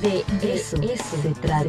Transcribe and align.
De 0.00 0.24
eso, 0.42 0.78
se, 0.78 1.34
trata. 1.42 1.64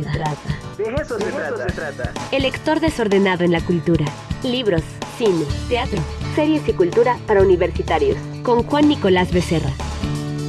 De 0.78 0.84
eso, 1.02 1.20
se, 1.20 1.32
trata. 1.74 2.14
El 2.32 2.44
lector 2.44 2.80
desordenado 2.80 3.44
en 3.44 3.52
la 3.52 3.60
cultura. 3.60 4.06
Libros, 4.42 4.84
cine, 5.18 5.44
teatro, 5.68 6.00
series 6.34 6.66
y 6.70 6.72
cultura 6.72 7.20
para 7.28 7.42
universitarios. 7.42 8.18
Con 8.42 8.64
Juan 8.64 8.88
Nicolás 8.88 9.34
Becerra. 9.34 9.72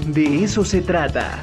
De 0.06 0.44
eso 0.44 0.64
se 0.64 0.80
trata. 0.80 1.42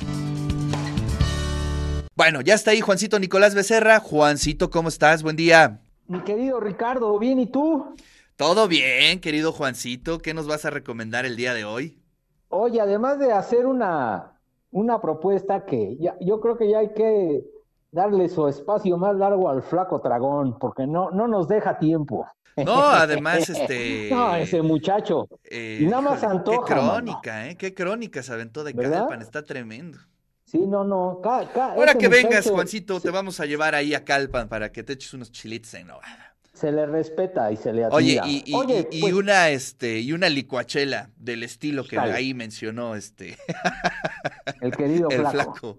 Bueno, 2.16 2.40
ya 2.40 2.54
está 2.54 2.72
ahí 2.72 2.80
Juancito 2.80 3.20
Nicolás 3.20 3.54
Becerra. 3.54 4.00
Juancito, 4.00 4.70
¿cómo 4.70 4.88
estás? 4.88 5.24
Buen 5.24 5.36
día. 5.36 5.82
Mi 6.08 6.22
querido 6.22 6.62
Ricardo, 6.62 7.20
¿bien 7.20 7.42
y 7.42 7.48
tú? 7.48 7.96
Todo 8.38 8.70
bien, 8.70 9.20
querido 9.20 9.52
Juancito. 9.52 10.20
¿Qué 10.20 10.34
nos 10.34 10.48
vas 10.48 10.64
a 10.64 10.70
recomendar 10.70 11.26
el 11.26 11.36
día 11.36 11.54
de 11.54 11.66
hoy? 11.66 12.00
Oye, 12.48 12.80
además 12.80 13.20
de 13.20 13.34
hacer 13.34 13.66
una 13.66 14.39
una 14.72 15.02
propuesta 15.02 15.66
que 15.66 15.98
ya, 15.98 16.16
yo 16.20 16.40
creo 16.40 16.58
que 16.58 16.70
ya 16.70 16.80
hay 16.80 16.94
que 16.94 17.44
darle 17.92 18.30
su 18.30 18.48
espacio 18.48 18.98
más 18.98 19.16
largo 19.16 19.50
al 19.50 19.64
flaco 19.64 20.00
dragón, 20.00 20.58
porque 20.60 20.86
no, 20.86 21.12
no 21.12 21.28
nos 21.28 21.48
deja 21.48 21.80
tiempo. 21.80 22.28
No, 22.58 22.82
además, 22.82 23.50
este. 23.50 24.10
no, 24.12 24.36
ese 24.36 24.62
muchacho. 24.62 25.28
y 25.50 25.86
nada 25.86 26.02
más 26.02 26.24
antoja. 26.24 26.66
Qué 26.66 26.74
crónica, 26.74 27.48
¿eh? 27.48 27.56
Qué 27.56 27.74
crónica 27.74 28.22
se 28.22 28.34
aventó 28.34 28.64
de 28.64 28.74
Calpan, 28.74 29.22
está 29.22 29.44
tremendo. 29.44 29.98
Sí, 30.46 30.66
no, 30.66 30.84
no. 30.84 31.22
Ahora 31.24 31.94
que 31.94 32.08
vengas, 32.08 32.50
Juancito, 32.50 33.00
te 33.00 33.12
vamos 33.12 33.40
a 33.40 33.46
llevar 33.46 33.76
ahí 33.76 33.94
a 33.94 34.04
Calpan 34.04 34.50
para 34.50 34.72
que 34.72 34.84
te 34.84 34.94
eches 34.94 35.14
unos 35.14 35.32
chilitos 35.32 35.74
en 35.76 35.88
novada 35.88 36.29
se 36.60 36.72
le 36.74 36.86
respeta 36.86 37.52
y 37.52 37.58
se 37.58 37.72
le 37.72 37.86
admira. 37.86 37.96
Oye, 37.96 38.22
y, 38.26 38.44
y, 38.46 39.02
pues 39.02 39.14
una 39.14 39.50
este 39.50 40.00
y 40.00 40.12
una 40.12 40.28
licuachela 40.28 41.10
del 41.18 41.44
estilo 41.44 41.86
que 41.86 41.98
ahí 41.98 42.34
mencionó 42.34 42.96
este 42.96 43.38
el 44.62 44.76
querido 44.76 45.10
el 45.12 45.26
flaco. 45.28 45.78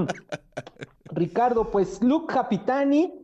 Ricardo, 1.04 1.70
pues 1.70 2.02
Luke 2.02 2.34
Capitani, 2.34 3.14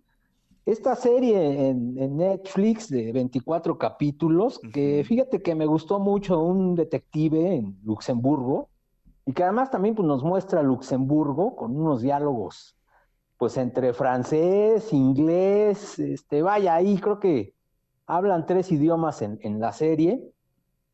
esta 0.65 0.95
serie 0.95 1.69
en, 1.71 2.17
Netflix 2.17 2.89
de 2.89 3.13
24 3.13 3.77
capítulos, 3.77 4.61
que 4.73 5.05
fíjate 5.07 5.43
que 5.43 5.57
me 5.57 5.67
gustó 5.67 5.99
mucho 5.99 6.41
un 6.41 6.77
detective 6.77 7.57
en 7.57 7.77
Luxemburgo 7.83 8.69
y 9.27 9.33
que 9.33 9.43
además 9.43 9.73
también 9.73 9.97
pues, 9.97 10.07
nos 10.07 10.23
muestra 10.23 10.63
Luxemburgo 10.63 11.57
con 11.57 11.77
unos 11.77 12.03
diálogos 12.03 12.77
pues 13.43 13.57
entre 13.57 13.93
francés, 13.93 14.93
inglés, 14.93 15.99
este, 15.99 16.43
vaya, 16.43 16.77
ahí 16.77 16.97
creo 16.99 17.19
que 17.19 17.57
hablan 18.07 18.47
tres 18.47 18.71
idiomas 18.71 19.21
en, 19.21 19.59
la 19.59 19.73
serie. 19.73 20.33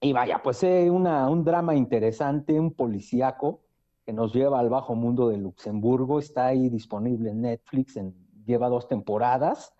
Y 0.00 0.14
vaya, 0.14 0.40
pues 0.42 0.62
es 0.62 0.90
una, 0.90 1.28
un 1.28 1.44
drama 1.44 1.74
interesante, 1.74 2.58
un 2.58 2.72
policíaco 2.72 3.60
que 4.06 4.14
nos 4.14 4.32
lleva 4.32 4.60
al 4.60 4.70
bajo 4.70 4.94
mundo 4.94 5.28
de 5.28 5.36
Luxemburgo. 5.36 6.18
Está 6.20 6.46
ahí 6.46 6.70
disponible 6.70 7.32
en 7.32 7.42
Netflix, 7.42 8.00
lleva 8.46 8.70
dos 8.70 8.88
temporadas. 8.88 9.74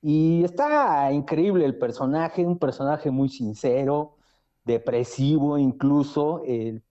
Y 0.00 0.42
está 0.42 1.12
increíble 1.12 1.66
el 1.66 1.76
personaje, 1.76 2.46
un 2.46 2.58
personaje 2.58 3.10
muy 3.10 3.28
sincero, 3.28 4.16
depresivo 4.64 5.58
incluso. 5.58 6.40
Él, 6.46 6.82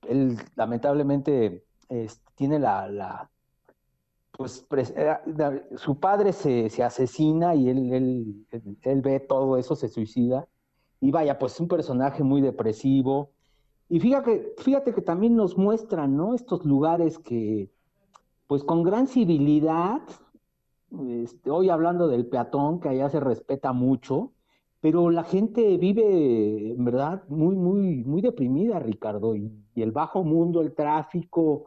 lamentablemente 0.55 1.65
tiene 2.35 2.59
la, 2.59 3.27
pues 4.37 4.65
su 5.77 5.99
padre 5.99 6.33
se, 6.33 6.83
asesina 6.83 7.55
y 7.55 7.69
él, 7.69 8.45
él, 8.81 9.01
ve 9.01 9.19
todo 9.19 9.57
eso, 9.57 9.75
se 9.75 9.87
suicida. 9.87 10.47
Y 10.99 11.11
vaya, 11.11 11.37
pues 11.37 11.59
un 11.59 11.67
personaje 11.67 12.23
muy 12.23 12.41
depresivo. 12.41 13.31
Y 13.89 13.99
fíjate, 13.99 14.53
fíjate 14.57 14.93
que 14.93 15.01
también 15.01 15.35
nos 15.35 15.57
muestran, 15.57 16.15
¿no? 16.15 16.33
Estos 16.33 16.65
lugares 16.65 17.19
que, 17.19 17.69
pues 18.47 18.63
con 18.63 18.83
gran 18.83 19.07
civilidad, 19.07 20.01
este, 21.21 21.51
hoy 21.51 21.69
hablando 21.69 22.07
del 22.07 22.27
peatón, 22.27 22.79
que 22.79 22.89
allá 22.89 23.09
se 23.09 23.19
respeta 23.19 23.73
mucho, 23.73 24.31
pero 24.81 25.09
la 25.09 25.23
gente 25.23 25.77
vive, 25.77 26.71
en 26.71 26.85
verdad, 26.85 27.23
muy, 27.27 27.55
muy, 27.55 28.03
muy 28.03 28.21
deprimida, 28.21 28.79
Ricardo, 28.79 29.35
y 29.35 29.51
el 29.75 29.91
bajo 29.91 30.23
mundo, 30.23 30.61
el 30.61 30.73
tráfico, 30.73 31.65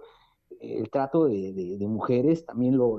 el 0.61 0.91
trato 0.91 1.27
de, 1.27 1.79
mujeres 1.89 2.45
también 2.45 2.77
lo, 2.77 2.99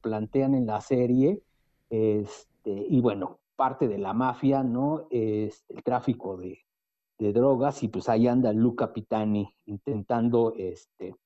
plantean 0.00 0.54
en 0.54 0.66
la 0.66 0.80
serie, 0.80 1.42
este, 1.90 2.86
y 2.88 3.00
bueno, 3.00 3.38
parte 3.56 3.88
de 3.88 3.98
la 3.98 4.12
mafia, 4.12 4.62
¿no? 4.62 5.06
Es 5.10 5.64
el 5.68 5.82
tráfico 5.82 6.36
de, 6.36 6.58
drogas, 7.18 7.82
y 7.82 7.88
pues 7.88 8.10
ahí 8.10 8.28
anda 8.28 8.52
Luca 8.52 8.88
Capitani 8.88 9.48
intentando, 9.64 10.52
este, 10.58 11.16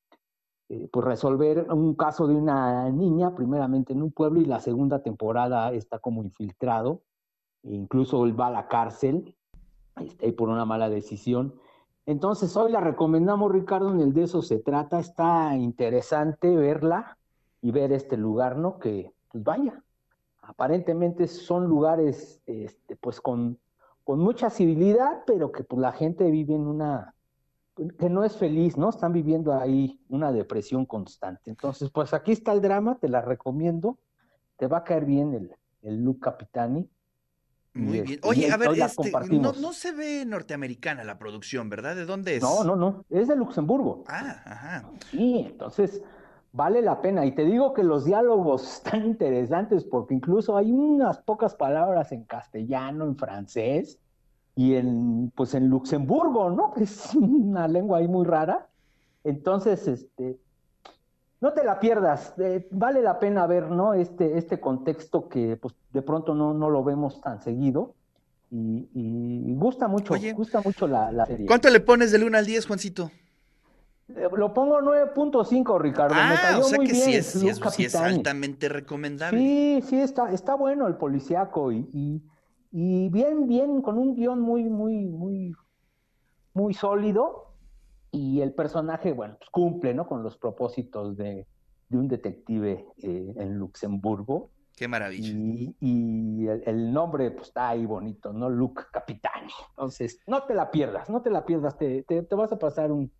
eh, 0.68 0.88
pues 0.92 1.04
resolver 1.04 1.66
un 1.72 1.94
caso 1.96 2.28
de 2.28 2.36
una 2.36 2.88
niña, 2.90 3.34
primeramente 3.34 3.94
en 3.94 4.02
un 4.02 4.12
pueblo, 4.12 4.40
y 4.40 4.44
la 4.44 4.60
segunda 4.60 5.02
temporada 5.02 5.72
está 5.72 5.98
como 5.98 6.22
infiltrado, 6.22 7.02
e 7.64 7.74
incluso 7.74 8.24
él 8.26 8.38
va 8.38 8.46
a 8.46 8.52
la 8.52 8.68
cárcel, 8.68 9.34
este, 9.96 10.32
por 10.32 10.50
una 10.50 10.64
mala 10.64 10.88
decisión, 10.88 11.54
entonces 12.08 12.56
hoy 12.56 12.72
la 12.72 12.80
recomendamos, 12.80 13.52
Ricardo, 13.52 13.92
en 13.92 14.00
el 14.00 14.14
de 14.14 14.22
eso 14.22 14.40
se 14.40 14.60
trata. 14.60 14.98
Está 14.98 15.54
interesante 15.54 16.56
verla 16.56 17.18
y 17.60 17.70
ver 17.70 17.92
este 17.92 18.16
lugar, 18.16 18.56
¿no? 18.56 18.78
Que, 18.78 19.12
pues 19.30 19.44
vaya, 19.44 19.84
aparentemente 20.40 21.26
son 21.26 21.66
lugares, 21.66 22.40
este, 22.46 22.96
pues 22.96 23.20
con, 23.20 23.58
con 24.04 24.20
mucha 24.20 24.48
civilidad, 24.48 25.22
pero 25.26 25.52
que 25.52 25.64
pues 25.64 25.82
la 25.82 25.92
gente 25.92 26.30
vive 26.30 26.54
en 26.54 26.66
una, 26.66 27.14
que 27.98 28.08
no 28.08 28.24
es 28.24 28.38
feliz, 28.38 28.78
¿no? 28.78 28.88
Están 28.88 29.12
viviendo 29.12 29.52
ahí 29.52 30.00
una 30.08 30.32
depresión 30.32 30.86
constante. 30.86 31.50
Entonces, 31.50 31.90
pues 31.90 32.14
aquí 32.14 32.32
está 32.32 32.52
el 32.52 32.62
drama, 32.62 32.96
te 32.98 33.10
la 33.10 33.20
recomiendo. 33.20 33.98
Te 34.56 34.66
va 34.66 34.78
a 34.78 34.84
caer 34.84 35.04
bien 35.04 35.34
el, 35.34 35.54
el 35.82 36.02
Luke 36.02 36.20
Capitani. 36.20 36.88
Muy 37.78 38.00
bien. 38.00 38.20
Oye, 38.24 38.50
a 38.50 38.56
ver, 38.56 38.70
este, 38.78 39.12
no, 39.30 39.72
se 39.72 39.92
ve 39.92 40.24
norteamericana 40.26 41.04
la 41.04 41.18
producción, 41.18 41.68
¿verdad? 41.68 41.94
¿De 41.96 42.04
dónde 42.04 42.36
es? 42.36 42.42
No, 42.42 42.64
no, 42.64 42.76
no, 42.76 43.04
es 43.10 43.28
de 43.28 43.36
Luxemburgo. 43.36 44.04
Ah, 44.08 44.42
ajá. 44.44 44.90
Sí, 45.10 45.46
entonces 45.50 46.02
vale 46.52 46.82
la 46.82 47.00
pena. 47.00 47.24
Y 47.24 47.32
te 47.34 47.44
digo 47.44 47.72
que 47.72 47.82
los 47.82 48.04
diálogos 48.04 48.62
están 48.84 49.06
interesantes 49.06 49.84
porque 49.84 50.14
incluso 50.14 50.56
hay 50.56 50.72
unas 50.72 51.18
pocas 51.18 51.54
palabras 51.54 52.12
en 52.12 52.24
castellano, 52.24 53.04
en 53.04 53.16
francés 53.16 53.98
y 54.56 54.74
en, 54.74 55.32
pues 55.36 55.54
en 55.54 55.68
Luxemburgo, 55.68 56.50
¿no? 56.50 56.72
Es 56.80 57.14
una 57.14 57.68
lengua 57.68 57.98
ahí 57.98 58.08
muy 58.08 58.26
rara. 58.26 58.68
Entonces, 59.24 59.86
este, 59.86 60.38
no 61.40 61.52
te 61.52 61.64
la 61.64 61.78
pierdas, 61.78 62.34
eh, 62.38 62.66
vale 62.70 63.00
la 63.00 63.18
pena 63.18 63.46
ver, 63.46 63.70
¿no? 63.70 63.94
Este, 63.94 64.38
este 64.38 64.58
contexto 64.60 65.28
que 65.28 65.56
pues, 65.56 65.74
de 65.92 66.02
pronto 66.02 66.34
no, 66.34 66.52
no 66.52 66.68
lo 66.68 66.82
vemos 66.82 67.20
tan 67.20 67.40
seguido. 67.40 67.94
Y, 68.50 69.54
gusta 69.56 69.88
mucho, 69.88 70.14
gusta 70.34 70.62
mucho 70.62 70.86
la, 70.86 71.26
serie. 71.26 71.46
¿Cuánto 71.46 71.68
le 71.68 71.80
pones 71.80 72.10
del 72.12 72.24
1 72.24 72.38
al 72.38 72.46
10, 72.46 72.66
Juancito? 72.66 73.10
Eh, 74.08 74.26
lo 74.34 74.54
pongo 74.54 74.80
9.5, 74.80 75.78
Ricardo. 75.78 76.14
Me 76.14 76.20
ah, 76.20 76.38
cayó 76.40 76.60
o 76.60 76.64
sea 76.64 76.78
muy 76.78 76.86
que 76.86 76.92
bien, 76.92 77.04
sí, 77.04 77.14
es, 77.14 77.26
sí, 77.26 77.84
es, 77.84 77.94
altamente 77.94 78.70
recomendable. 78.70 79.38
Sí, 79.38 79.82
sí, 79.86 80.00
está, 80.00 80.32
está 80.32 80.54
bueno 80.54 80.86
el 80.86 80.94
policíaco 80.94 81.72
y, 81.72 82.22
y, 82.72 83.08
bien, 83.10 83.46
bien, 83.46 83.82
con 83.82 83.98
un 83.98 84.14
guion 84.14 84.40
muy, 84.40 84.64
muy, 84.64 85.04
muy, 85.04 85.54
muy 86.54 86.72
sólido 86.72 87.52
y 88.10 88.40
el 88.40 88.52
personaje, 88.52 89.12
bueno, 89.12 89.36
pues 89.38 89.50
cumple, 89.50 89.94
¿no? 89.94 90.06
Con 90.06 90.22
los 90.22 90.36
propósitos 90.36 91.16
de, 91.16 91.46
un 91.90 92.08
detective 92.08 92.86
eh, 93.02 93.34
en 93.36 93.58
Luxemburgo. 93.58 94.50
Qué 94.76 94.88
maravilla. 94.88 95.28
Y, 95.80 96.46
el, 96.46 96.92
nombre, 96.92 97.30
pues 97.32 97.48
está 97.48 97.70
ahí 97.70 97.84
bonito, 97.84 98.32
¿no? 98.32 98.48
Luke 98.48 98.84
Capitani. 98.92 99.52
Entonces, 99.70 100.20
no 100.26 100.44
te 100.44 100.54
la 100.54 100.70
pierdas, 100.70 101.10
no 101.10 101.20
te 101.20 101.30
la 101.30 101.44
pierdas, 101.44 101.76
te, 101.76 102.04
te, 102.04 102.34
vas 102.34 102.52
a 102.52 102.58
pasar 102.58 102.92
un, 102.92 103.10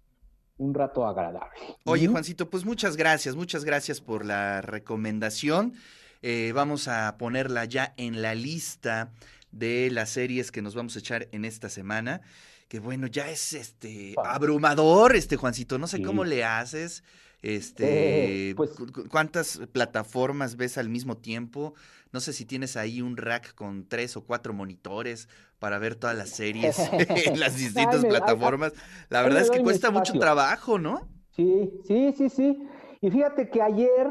rato 0.59 1.07
agradable. 1.07 1.61
Oye, 1.85 2.09
Juancito, 2.09 2.49
pues 2.49 2.65
muchas 2.65 2.97
gracias, 2.97 3.37
muchas 3.37 3.65
gracias 3.65 4.01
por 4.01 4.25
la 4.25 4.61
recomendación. 4.61 5.75
Eh, 6.23 6.53
vamos 6.55 6.89
a 6.89 7.17
ponerla 7.17 7.65
ya 7.65 7.95
en 7.97 8.23
la 8.23 8.35
lista 8.35 9.13
de 9.53 9.91
las 9.91 10.11
series 10.11 10.51
que 10.51 10.63
nos 10.63 10.75
vamos 10.75 10.97
a 10.97 10.99
echar 10.99 11.29
en 11.33 11.45
esta 11.45 11.69
semana 11.69 12.23
que 12.69 12.81
bueno, 12.81 13.07
ya 13.07 13.31
es 13.31 13.55
este 13.55 14.15
abrumador, 14.23 15.17
este 15.17 15.37
Juancito, 15.37 15.79
no 15.79 15.87
sé 15.87 16.03
cómo 16.03 16.25
le 16.25 16.45
haces, 16.45 17.03
este, 17.41 18.51
eh, 18.51 18.55
pues 18.55 18.73
cuántas 19.11 19.61
plataformas 19.73 20.57
ves 20.57 20.77
al 20.77 20.91
mismo 20.91 21.17
tiempo, 21.17 21.75
no 22.13 22.21
sé 22.21 22.33
si 22.33 22.45
tienes 22.45 22.77
ahí 22.77 23.01
un 23.01 23.17
rack 23.17 23.55
con 23.55 23.87
tres 23.89 24.17
o 24.17 24.25
cuatro 24.25 24.53
monitores 24.53 25.29
para 25.59 25.79
ver 25.79 25.95
todas 25.95 26.17
las 26.17 26.31
series 26.31 26.79
en 27.27 27.41
las 27.41 27.57
distintas 27.57 28.05
plataformas. 28.05 28.73
La 29.09 29.23
verdad 29.23 29.43
es 29.43 29.51
que 29.51 29.63
cuesta 29.63 29.91
mucho 29.91 30.13
trabajo, 30.19 30.79
¿no? 30.79 31.09
Sí, 31.31 31.71
sí, 31.87 32.13
sí, 32.17 32.29
sí. 32.29 32.69
Y 33.01 33.11
fíjate 33.11 33.49
que 33.49 33.63
ayer 33.63 34.09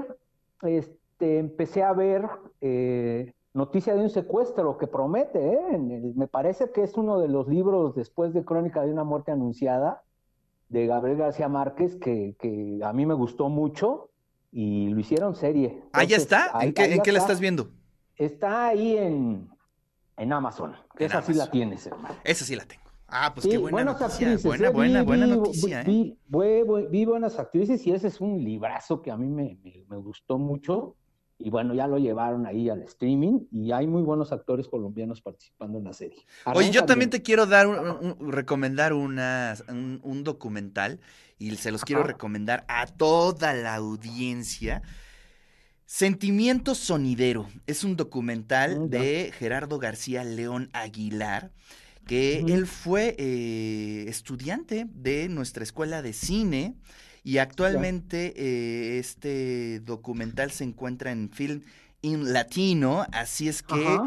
este, 0.64 1.38
empecé 1.38 1.84
a 1.84 1.94
ver 1.94 2.24
eh, 2.62 3.34
noticia 3.58 3.94
de 3.96 4.02
un 4.02 4.10
secuestro 4.10 4.78
que 4.78 4.88
promete, 4.88 5.54
¿eh? 5.54 5.78
me 6.16 6.28
parece 6.28 6.72
que 6.72 6.84
es 6.84 6.96
uno 6.96 7.20
de 7.20 7.28
los 7.28 7.48
libros 7.48 7.96
después 7.96 8.34
de 8.34 8.46
Crónica 8.46 8.84
de 8.84 8.92
una 8.94 9.04
muerte 9.04 9.32
anunciada 9.32 10.04
de 10.70 10.86
Gabriel 10.86 11.18
García 11.18 11.48
Márquez, 11.50 11.96
que, 11.98 12.36
a 12.84 12.94
mí 12.94 13.06
me 13.06 13.14
gustó 13.14 13.50
mucho. 13.50 14.12
y 14.50 14.88
lo 14.90 15.00
hicieron 15.02 15.36
serie. 15.36 15.82
Entonces, 15.94 16.18
está. 16.20 16.58
ahí- 16.58 16.68
¿En 16.70 16.74
qué, 16.74 16.82
ahí 16.84 16.92
en 16.92 16.98
ya 16.98 17.04
qué 17.04 17.12
la 17.12 17.18
está. 17.20 17.28
estás 17.34 17.42
viendo? 17.42 17.70
Está 18.16 18.68
ahí 18.68 18.96
en, 18.98 19.50
en 20.16 20.34
Amazon. 20.34 20.74
En 20.98 21.06
esa 21.06 21.22
sí 21.22 21.34
la 21.34 21.52
tienes, 21.52 21.86
hermano. 21.86 22.16
Esa 22.24 22.46
sí 22.46 22.56
la 22.56 22.64
tengo. 22.66 22.82
Ah, 23.08 23.32
pues 23.34 23.44
Sí, 23.44 23.50
qué 23.52 23.58
buena 23.58 23.76
buenas 23.76 24.00
noticia. 24.02 24.28
actrices. 24.28 24.44
buena, 24.46 24.68
eh, 24.68 24.72
buena, 24.72 25.00
vi- 25.02 25.06
buena 25.06 25.26
vi- 25.26 25.32
noticia, 25.34 25.82
¿eh? 25.82 25.84
vi- 25.86 26.18
vi- 26.28 26.64
vi- 26.64 26.88
vi 26.90 27.06
buenas 27.06 27.38
actrices 27.38 27.86
y 27.86 27.92
ese 27.92 28.08
es 28.08 28.20
un 28.22 28.42
librazo 28.44 29.02
que 29.02 29.12
a 29.12 29.18
mí 29.18 29.28
me, 29.28 29.60
me- 29.64 29.86
me 29.90 29.98
gustó 29.98 30.38
mucho. 30.38 30.96
Y 31.40 31.50
bueno, 31.52 31.76
ya 31.76 31.88
lo 31.88 31.98
llevaron 32.00 32.48
ahí 32.48 32.68
al 32.70 32.82
streaming 32.82 33.42
y 33.52 33.72
hay 33.72 33.86
muy 33.88 34.02
buenos 34.02 34.32
actores 34.32 34.68
colombianos 34.68 35.22
participando 35.22 35.78
en 35.78 35.84
la 35.84 35.94
serie. 35.94 36.26
Oye, 36.46 36.72
yo 36.72 36.86
también 36.86 37.10
bien. 37.10 37.12
te 37.12 37.22
quiero 37.22 37.46
dar 37.46 37.68
un, 37.68 37.78
un- 38.20 38.32
recomendar 38.32 38.94
una, 38.94 39.56
un, 39.70 40.00
un 40.04 40.24
documental 40.24 41.00
y 41.38 41.56
se 41.58 41.72
los 41.72 41.86
quiero 41.86 42.02
recomendar 42.04 42.66
a 42.68 42.88
toda 42.88 43.54
la 43.54 43.76
audiencia. 43.76 44.82
Sentimiento 45.86 46.76
Sonidero 46.76 47.48
es 47.66 47.84
un 47.84 47.96
documental 47.96 48.82
Mm, 48.82 48.90
de 48.90 49.32
Gerardo 49.38 49.80
García 49.80 50.24
León 50.24 50.70
Aguilar, 50.74 51.52
que 52.06 52.40
él 52.40 52.68
fue 52.68 53.16
eh, 53.18 54.06
estudiante 54.08 54.88
de 54.94 55.30
nuestra 55.30 55.64
escuela 55.64 56.02
de 56.02 56.14
cine 56.14 56.76
y 57.28 57.40
actualmente 57.40 58.34
eh, 58.38 59.00
este 59.00 59.82
documental 59.82 60.50
se 60.50 60.64
encuentra 60.64 61.12
en 61.12 61.30
Film 61.30 61.62
in 62.02 62.32
Latino, 62.32 63.06
así 63.12 63.50
es 63.50 63.64
que 63.64 64.00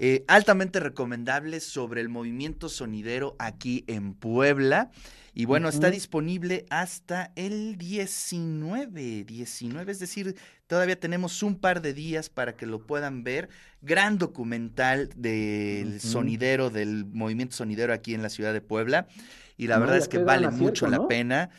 eh, 0.00 0.24
altamente 0.26 0.80
recomendable 0.80 1.60
sobre 1.60 2.00
el 2.00 2.08
movimiento 2.08 2.68
sonidero 2.68 3.36
aquí 3.38 3.84
en 3.86 4.12
Puebla. 4.12 4.90
Y 5.34 5.44
bueno, 5.44 5.68
está 5.68 5.88
disponible 5.88 6.66
hasta 6.68 7.30
el 7.36 7.76
19, 7.76 9.22
19, 9.22 9.92
es 9.92 10.00
decir, 10.00 10.34
todavía 10.66 10.98
tenemos 10.98 11.44
un 11.44 11.60
par 11.60 11.80
de 11.80 11.94
días 11.94 12.28
para 12.28 12.56
que 12.56 12.66
lo 12.66 12.84
puedan 12.84 13.22
ver. 13.22 13.50
Gran 13.82 14.18
documental 14.18 15.10
del 15.14 16.00
sonidero, 16.00 16.70
del 16.70 17.04
movimiento 17.04 17.54
sonidero 17.54 17.92
aquí 17.92 18.14
en 18.14 18.22
la 18.22 18.30
ciudad 18.30 18.52
de 18.52 18.60
Puebla. 18.60 19.06
Y 19.56 19.66
la 19.68 19.76
No, 19.76 19.82
verdad 19.82 19.98
es 19.98 20.08
que 20.08 20.18
vale 20.18 20.50
mucho 20.50 20.86
la 20.86 21.06
pena. 21.06 21.50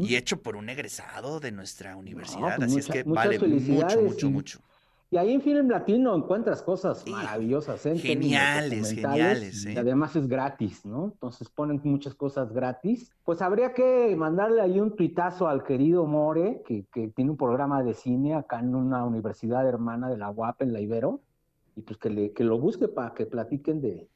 Y 0.00 0.16
hecho 0.16 0.40
por 0.40 0.56
un 0.56 0.68
egresado 0.68 1.40
de 1.40 1.52
nuestra 1.52 1.96
universidad. 1.96 2.56
pues 2.56 2.70
así 2.70 2.78
es 2.80 2.88
que 2.88 3.02
vale 3.02 3.38
mucho, 3.38 4.00
mucho, 4.02 4.26
y- 4.26 4.30
mucho. 4.30 4.60
Y 5.10 5.18
ahí 5.18 5.34
en 5.34 5.42
Film 5.42 5.68
Latino 5.68 6.16
encuentras 6.16 6.62
cosas 6.62 7.06
maravillosas, 7.06 7.84
¿eh? 7.84 7.98
geniales, 7.98 8.94
geniales, 8.94 9.66
y 9.66 9.72
¿eh? 9.72 9.78
además 9.78 10.16
es 10.16 10.26
gratis, 10.26 10.86
¿no? 10.86 11.04
Entonces 11.12 11.50
ponen 11.50 11.82
muchas 11.84 12.14
cosas 12.14 12.50
gratis. 12.50 13.12
Pues 13.22 13.42
habría 13.42 13.74
que 13.74 14.16
mandarle 14.16 14.62
ahí 14.62 14.80
un 14.80 14.96
tuitazo 14.96 15.48
al 15.48 15.64
querido 15.64 16.06
More, 16.06 16.62
que, 16.66 16.86
que 16.90 17.08
tiene 17.08 17.30
un 17.32 17.36
programa 17.36 17.82
de 17.82 17.92
cine 17.92 18.34
acá 18.34 18.60
en 18.60 18.74
una 18.74 19.04
universidad 19.04 19.68
hermana 19.68 20.08
de 20.08 20.16
la 20.16 20.30
UAP 20.30 20.62
en 20.64 20.72
la 20.72 20.80
Ibero, 20.80 21.20
y 21.76 21.82
pues 21.82 21.98
que, 21.98 22.08
le, 22.08 22.32
que 22.32 22.44
lo 22.44 22.58
busque 22.58 22.88
para 22.88 23.12
que 23.12 23.26
platiquen 23.26 23.82
de, 23.82 24.08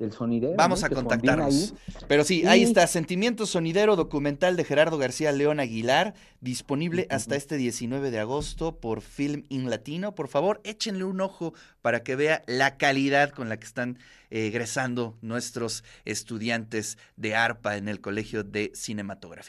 del 0.00 0.12
sonidero. 0.12 0.54
Vamos 0.56 0.80
¿no? 0.80 0.86
a 0.86 0.90
contactarnos. 0.90 1.74
Pero 2.08 2.24
sí, 2.24 2.44
ahí 2.46 2.62
está, 2.62 2.86
Sentimiento 2.86 3.46
Sonidero, 3.46 3.94
documental 3.94 4.56
de 4.56 4.64
Gerardo 4.64 4.98
García 4.98 5.30
León 5.30 5.60
Aguilar, 5.60 6.14
disponible 6.40 7.06
hasta 7.10 7.36
este 7.36 7.56
19 7.56 8.10
de 8.10 8.18
agosto 8.18 8.80
por 8.80 9.02
Film 9.02 9.44
in 9.50 9.70
Latino. 9.70 10.14
Por 10.14 10.28
favor, 10.28 10.60
échenle 10.64 11.04
un 11.04 11.20
ojo 11.20 11.52
para 11.82 12.02
que 12.02 12.16
vea 12.16 12.42
la 12.46 12.78
calidad 12.78 13.30
con 13.30 13.48
la 13.48 13.58
que 13.58 13.66
están 13.66 13.98
eh, 14.30 14.46
egresando 14.46 15.18
nuestros 15.20 15.84
estudiantes 16.04 16.98
de 17.16 17.34
ARPA 17.34 17.76
en 17.76 17.88
el 17.88 18.00
Colegio 18.00 18.42
de 18.42 18.72
Cinematografía. 18.74 19.48